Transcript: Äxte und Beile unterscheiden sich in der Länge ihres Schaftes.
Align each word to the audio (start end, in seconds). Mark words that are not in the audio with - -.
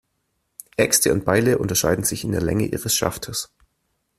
Äxte 0.77 1.13
und 1.13 1.25
Beile 1.25 1.59
unterscheiden 1.59 2.03
sich 2.03 2.23
in 2.23 2.31
der 2.31 2.41
Länge 2.41 2.65
ihres 2.65 2.95
Schaftes. 2.95 3.51